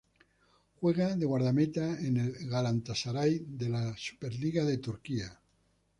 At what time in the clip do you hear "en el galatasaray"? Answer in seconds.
1.99-3.45